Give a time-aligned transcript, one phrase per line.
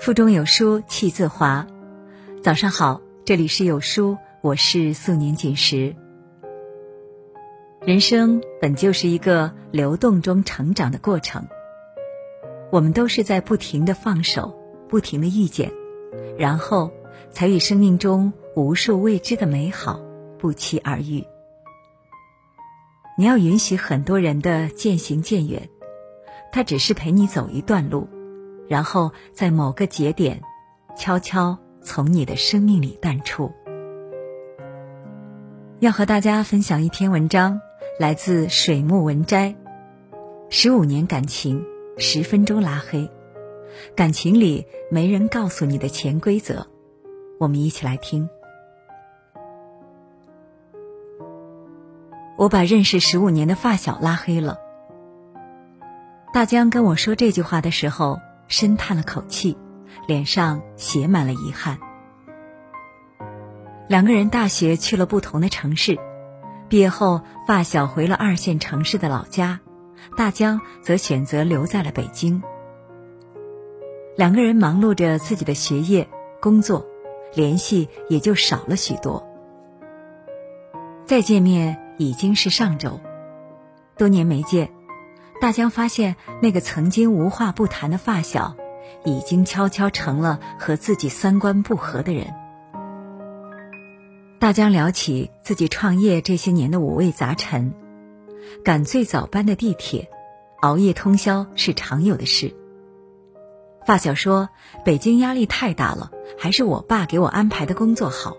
[0.00, 1.66] 腹中有书气自华。
[2.42, 5.94] 早上好，这里是有书，我是素年锦时。
[7.82, 11.46] 人生本就是一个流动中成长的过程，
[12.72, 14.58] 我们都是在不停的放手，
[14.88, 15.70] 不停的遇见，
[16.38, 16.90] 然后
[17.30, 20.00] 才与生命中无数未知的美好
[20.38, 21.22] 不期而遇。
[23.18, 25.68] 你要允许很多人的渐行渐远，
[26.52, 28.08] 他只是陪你走一段路。
[28.70, 30.40] 然后在某个节点，
[30.96, 33.50] 悄悄从你的生命里淡出。
[35.80, 37.60] 要和大家分享一篇文章，
[37.98, 39.56] 来自水木文摘。
[40.50, 41.66] 十五年感情，
[41.98, 43.10] 十分钟拉黑。
[43.96, 46.64] 感情里没人告诉你的潜规则，
[47.40, 48.30] 我们一起来听。
[52.38, 54.60] 我把认识十五年的发小拉黑了。
[56.32, 58.20] 大江跟我说这句话的时候。
[58.50, 59.56] 深叹了口气，
[60.08, 61.78] 脸上写满了遗憾。
[63.88, 65.96] 两个人大学去了不同的城市，
[66.68, 69.60] 毕业后发小回了二线城市的老家，
[70.16, 72.42] 大江则选择留在了北京。
[74.16, 76.08] 两个人忙碌着自己的学业、
[76.42, 76.84] 工作，
[77.34, 79.24] 联系也就少了许多。
[81.06, 83.00] 再见面已经是上周，
[83.96, 84.72] 多年没见。
[85.40, 88.56] 大江发现，那个曾经无话不谈的发小，
[89.04, 92.34] 已经悄悄成了和自己三观不合的人。
[94.38, 97.72] 大江聊起自己创业这些年的五味杂陈：
[98.62, 100.10] 赶最早班的地铁，
[100.60, 102.54] 熬夜通宵是常有的事。
[103.86, 104.50] 发小说
[104.84, 108.36] ：“北京压力太大了，还是我爸给我安排的工作好。”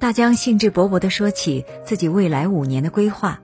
[0.00, 3.40] 大江兴致勃勃地说起自己未来五年的规划。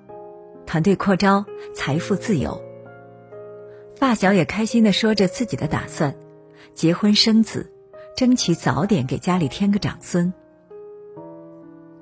[0.73, 2.65] 团队扩招，财富自由。
[3.95, 6.17] 发小也开心的说着自己的打算：
[6.73, 7.71] 结婚生子，
[8.17, 10.33] 争取早点给家里添个长孙。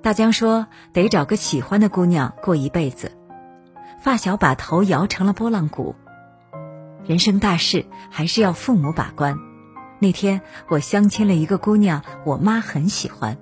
[0.03, 3.11] 大江说得找个喜欢的姑娘过一辈子。
[4.01, 5.97] 发小把头摇成了拨浪鼓。
[7.05, 9.37] 人生大事还是要父母把关。
[9.99, 13.37] 那天我相亲了一个姑娘，我妈很喜欢。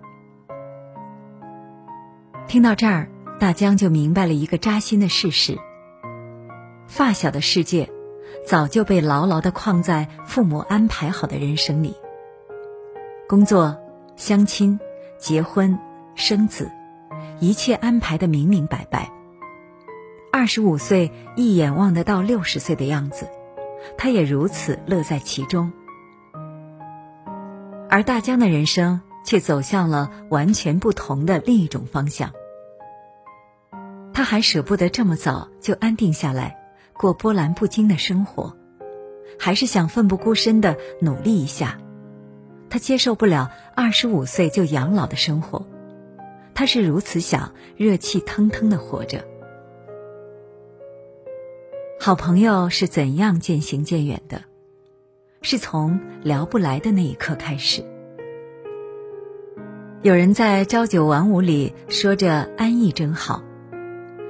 [2.46, 3.10] 听到这儿。
[3.38, 5.56] 大江就明白了一个扎心的事实：
[6.88, 7.88] 发小的世界
[8.44, 11.94] 早就被牢牢的框在父母安排好的人生里。
[13.28, 13.78] 工作、
[14.16, 14.80] 相亲、
[15.18, 15.78] 结婚、
[16.16, 16.68] 生子，
[17.38, 19.12] 一切安排的明明白白。
[20.32, 23.28] 二十五岁一眼望得到六十岁的样子，
[23.96, 25.72] 他也如此乐在其中。
[27.88, 32.32] 而大江的人生却走向了完全不同的另一种方向。
[34.18, 36.58] 他还舍不得这么早就安定下来，
[36.92, 38.56] 过波澜不惊的生活，
[39.38, 41.78] 还是想奋不顾身的努力一下。
[42.68, 45.64] 他接受不了二十五岁就养老的生活，
[46.52, 49.24] 他是如此想热气腾腾的活着。
[52.00, 54.42] 好朋友是怎样渐行渐远的？
[55.42, 57.84] 是从聊不来的那一刻开始。
[60.02, 63.44] 有人在朝九晚五里说着安逸真好。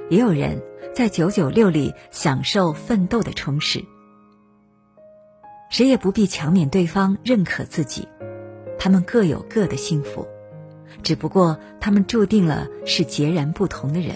[0.09, 0.61] 也有人
[0.93, 3.83] 在九九六里享受奋斗的充实，
[5.69, 8.07] 谁也不必强勉对方认可自己，
[8.79, 10.27] 他们各有各的幸福，
[11.03, 14.15] 只不过他们注定了是截然不同的人。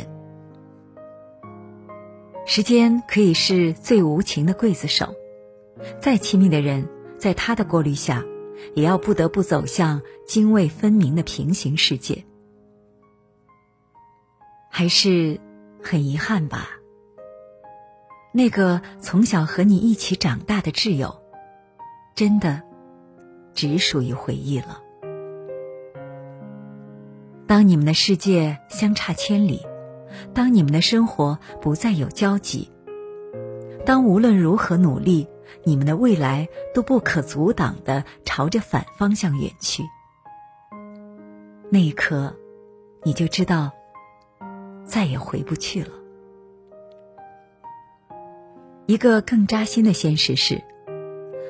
[2.45, 5.13] 时间可以是最无情的刽子手，
[5.99, 6.89] 再亲密的人，
[7.19, 8.25] 在他的过滤下，
[8.73, 12.25] 也要不得不走向泾渭分明的平行世界，
[14.71, 15.39] 还是？
[15.83, 16.69] 很遗憾吧，
[18.31, 21.21] 那个从小和你一起长大的挚友，
[22.15, 22.61] 真的
[23.53, 24.81] 只属于回忆了。
[27.45, 29.61] 当你们的世界相差千里，
[30.33, 32.71] 当你们的生活不再有交集，
[33.85, 35.27] 当无论如何努力，
[35.63, 39.83] 你们的未来都不可阻挡的朝着反方向远去，
[41.69, 42.33] 那一刻，
[43.03, 43.71] 你就知道。
[44.85, 45.89] 再也回不去了。
[48.85, 50.61] 一个更扎心的现实是，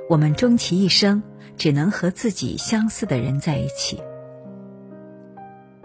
[0.10, 1.24] 我们终其一生
[1.58, 4.00] 只能和自己相似的人在一起。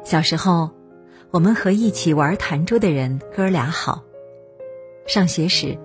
[0.04, 0.70] 小时候，
[1.30, 4.04] 我们和一起玩弹珠的人哥俩好；
[5.06, 5.78] 上学时，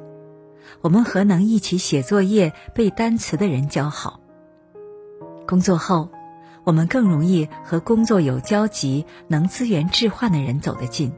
[0.81, 4.19] 我们和能一起写作业、背单词的人交好；
[5.47, 6.09] 工作后，
[6.65, 11.13] 我们更容易和工作有交集、能资源置换的人走得近。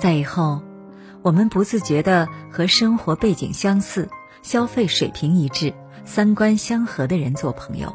[0.00, 0.62] 在以后，
[1.20, 4.08] 我们不自觉的和生活背景相似、
[4.40, 5.74] 消费水平一致、
[6.06, 7.94] 三观相合的人做朋友。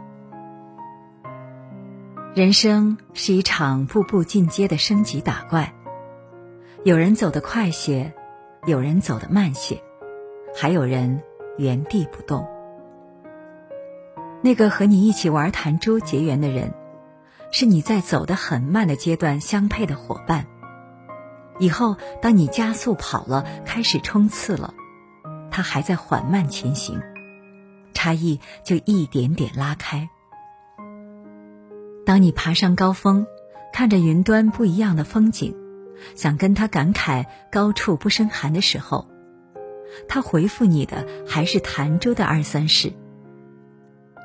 [2.35, 5.73] 人生是一场步步进阶的升级打怪，
[6.83, 8.13] 有人走得快些，
[8.67, 9.81] 有人走得慢些，
[10.55, 11.23] 还有人
[11.57, 12.47] 原地不动。
[14.43, 16.71] 那个和你一起玩弹珠结缘的人，
[17.51, 20.45] 是你在走得很慢的阶段相配的伙伴。
[21.59, 24.73] 以后当你加速跑了，开始冲刺了，
[25.51, 27.01] 他还在缓慢前行，
[27.93, 30.09] 差异就一点点拉开。
[32.05, 33.25] 当你爬上高峰，
[33.73, 35.55] 看着云端不一样的风景，
[36.15, 39.07] 想跟他感慨“高处不胜寒”的时候，
[40.07, 42.93] 他回复你的还是弹珠的二三事。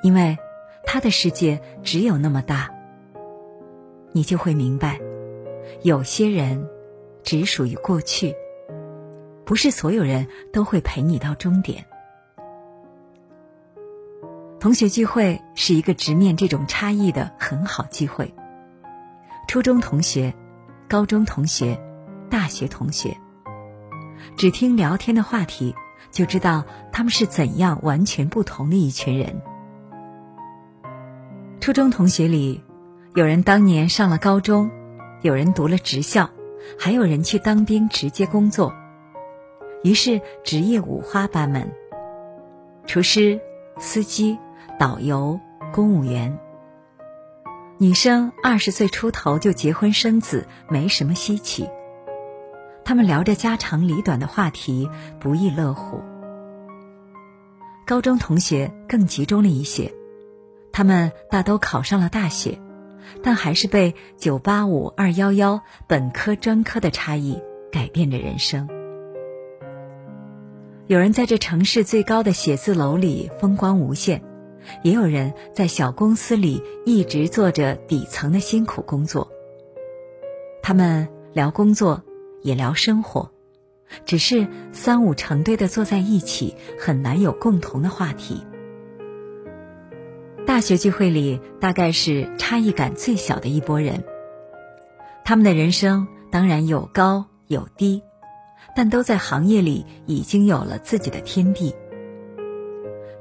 [0.02, 0.36] 因为
[0.84, 2.70] 他的世界只有那么大，
[4.12, 4.98] 你就会明白，
[5.82, 6.68] 有些人
[7.30, 8.34] 只属于过去，
[9.44, 11.86] 不是所有人都会陪你到终点。
[14.58, 18.34] 同学聚会是一个直面这种差异的很好机会。
[19.46, 20.34] 初中同学、
[20.88, 21.80] 高中同学、
[22.28, 23.16] 大学同学，
[24.36, 25.72] 只听聊天的话题，
[26.10, 29.40] 就知道他们是怎样完全不同的一群人。
[31.60, 32.64] 初中同学里，
[33.14, 34.68] 有人当年上了高中，
[35.22, 36.28] 有人读了职校，
[36.78, 38.72] 还有人去当兵直接工作，
[39.82, 41.70] 于是职业五花八门：
[42.86, 43.40] 厨师、
[43.78, 44.38] 司机。
[44.78, 45.38] 导游、
[45.74, 46.38] 公务员，
[47.76, 51.68] 女生二十岁出头就结婚生子，没什么稀奇。
[52.82, 54.88] 他们聊着家长里短的话题，
[55.20, 56.00] 不亦乐乎。
[57.86, 59.92] 高中同学更集中了一些，
[60.72, 62.58] 他们大都考上了大学，
[63.22, 67.40] 但还是被九八五、二幺幺、本科、专科的差异
[67.70, 68.68] 改变着人生。
[70.86, 74.22] 有人在这城市最高的写字楼里风光无限。
[74.82, 79.32] 也有人在小公司里一直做着底层的辛苦工作。
[80.62, 82.02] 他们聊工作，
[82.42, 83.32] 也聊生活，
[84.04, 88.44] 只是三五成堆的坐在一起，很难有共同的话题。
[90.60, 94.04] 大学聚会里，大概是差异感最小的一拨人。
[95.24, 98.02] 他们的人生当然有高有低，
[98.76, 101.74] 但都在行业里已经有了自己的天地。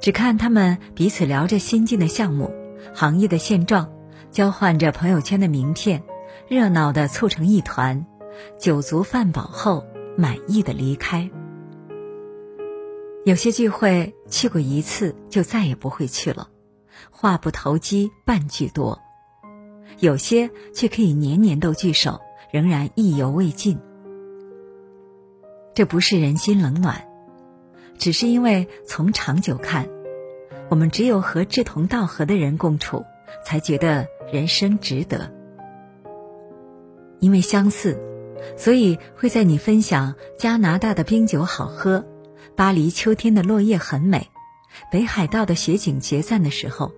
[0.01, 2.53] 只看他们彼此聊着新进的项目、
[2.93, 3.89] 行业的现状，
[4.31, 6.03] 交换着朋友圈的名片，
[6.49, 8.05] 热闹的凑成一团，
[8.59, 9.85] 酒足饭饱后
[10.17, 11.31] 满意的离开。
[13.23, 16.49] 有些聚会去过一次就再也不会去了，
[17.11, 18.99] 话不投机半句多；
[19.99, 22.19] 有些却可以年年都聚首，
[22.51, 23.79] 仍然意犹未尽。
[25.73, 27.07] 这不是人心冷暖。
[27.97, 29.89] 只是因为从长久看，
[30.69, 33.03] 我们只有和志同道合的人共处，
[33.45, 35.33] 才觉得人生值得。
[37.19, 37.99] 因为相似，
[38.55, 42.05] 所以会在你分享加拿大的冰酒好喝、
[42.55, 44.29] 巴黎秋天的落叶很美、
[44.91, 46.91] 北海道的雪景结赞的时候，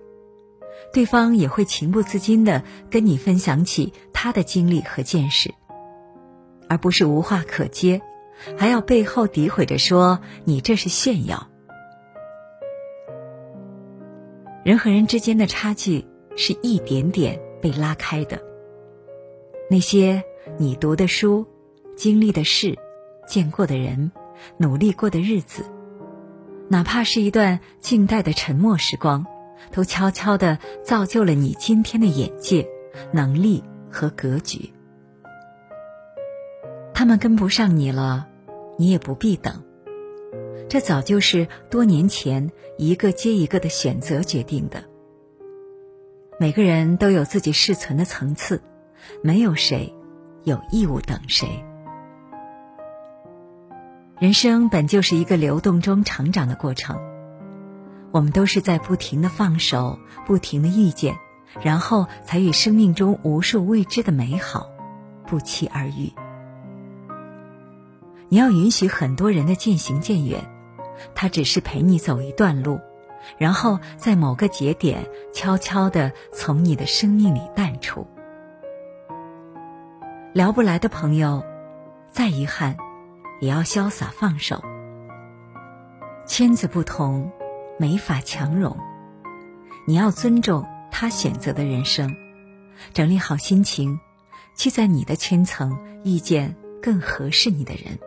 [0.92, 5.52] 对方也会情不自禁的跟你分享起他的经历和见识，
[6.68, 8.00] 而不是无话可接。
[8.56, 11.48] 还要背后诋毁着说你这是炫耀。
[14.64, 16.04] 人和人之间的差距
[16.36, 18.42] 是一点点被拉开的。
[19.70, 20.24] 那些
[20.58, 21.46] 你读的书、
[21.96, 22.76] 经历的事、
[23.28, 24.10] 见过的人、
[24.56, 25.64] 努力过的日子，
[26.68, 29.26] 哪怕是一段静待的沉默时光，
[29.70, 32.68] 都悄悄的造就了你今天的眼界、
[33.12, 34.72] 能力和格局。
[36.94, 38.28] 他们跟不上你了。
[38.78, 39.62] 你也不必等，
[40.68, 44.82] 这早就是多年前一个接一个的选择决定的。
[46.40, 48.62] 每个人都有自己适存的层次，
[49.22, 49.94] 没有谁
[50.42, 51.46] 有义务等谁。
[54.22, 57.00] 人生本就是一个流动中成长的过程，
[58.12, 61.16] 我们都是在不停的放手，不停的遇见，
[61.60, 64.70] 然后才与生命中无数未知的美好
[65.26, 66.12] 不期而遇。
[68.28, 70.48] 你要允许很多人的渐行渐远，
[71.16, 72.78] 他只是陪你走一段路，
[73.38, 78.06] 然后在某个节点悄悄的从你的生命里淡出。
[80.32, 81.42] 聊不来的朋友，
[82.12, 82.76] 再遗憾，
[83.42, 84.62] 也要潇洒放手。
[86.28, 87.32] 圈子不同，
[87.76, 88.76] 没法强融，
[89.84, 92.14] 你要尊重他选择的人生，
[92.94, 93.98] 整理好心情，
[94.56, 97.98] 去在你的圈层遇见更合适你的人。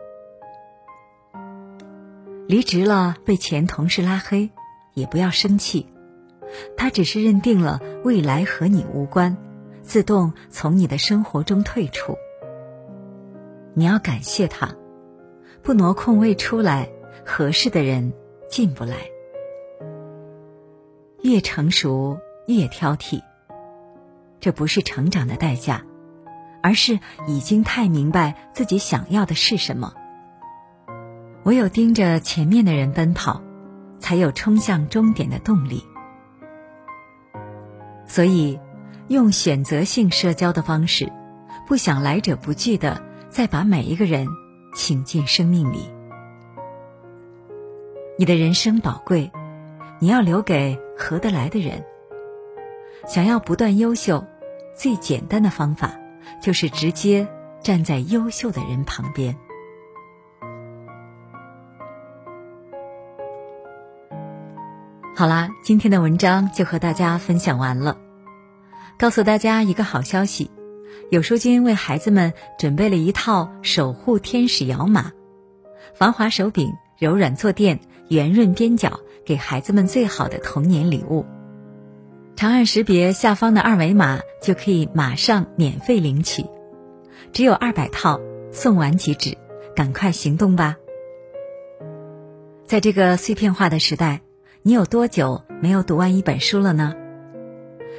[2.48, 4.50] 离职了，被前同事拉黑，
[4.94, 5.86] 也不要生气，
[6.78, 9.36] 他只是认定了未来和你无关，
[9.82, 12.16] 自动从你的生活中退出。
[13.74, 14.74] 你要感谢他，
[15.66, 16.88] 不挪空位出来，
[17.24, 18.12] 合适的人
[18.48, 18.98] 进不来。
[21.24, 23.20] 越成熟越挑剔，
[24.38, 25.82] 这不是成长的代价，
[26.62, 29.92] 而是已经太明白自己想要的是什么。
[31.42, 33.42] 唯有盯着前面的人奔跑，
[33.98, 35.82] 才有冲向终点的动力。
[38.06, 38.60] 所以，
[39.08, 41.12] 用选择性社交的方式，
[41.66, 44.28] 不想来者不拒的再把每一个人
[44.76, 45.90] 请进生命里。
[48.18, 49.32] 你的人生宝贵，
[49.98, 51.82] 你要留给合得来的人。
[53.06, 54.22] 想要不断优秀，
[54.76, 55.92] 最简单的方法
[56.42, 57.26] 就是直接
[57.62, 59.34] 站在优秀的人旁边。
[65.16, 67.96] 好啦，今天的文章就和大家分享完了。
[68.98, 70.50] 告诉大家一个好消息，
[71.10, 75.12] 有书君为孩子们准备了一套守护天使摇码，
[75.94, 81.24] 防滑手柄、柔软坐垫、圆润边角，给孩子们最好的童年礼物。
[82.34, 86.44] 长按识别下方的二维码，就可以马上免费领取。
[87.32, 88.20] 只有二百套，
[88.52, 89.36] 送完即止，
[89.74, 90.76] 赶快行动吧！
[92.64, 94.20] 在这个碎片化的时代。
[94.62, 96.92] 你有多久没有读完一本书了呢？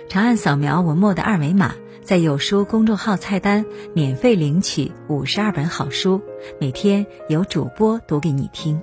[0.09, 1.75] 长按扫描文末的二维码，
[2.07, 6.21] 在有书公众号菜单免费领取五十二本好书，
[6.57, 8.79] 每天有主播读给你听。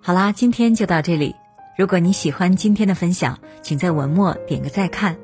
[0.00, 1.34] 好啦，今天就到这里。
[1.76, 5.18] 如果你喜欢今天的分享，请在文末点个再看。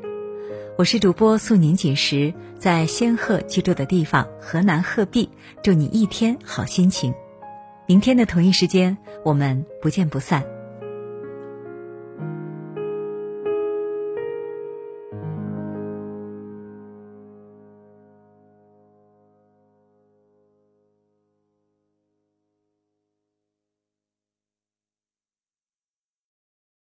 [0.77, 5.31] 我是主播素宁锦时，在仙鹤居住的地方河南鹤壁，
[5.63, 7.15] 祝你一天好心情。
[7.87, 10.45] 明天的同一时间，我们不见不散。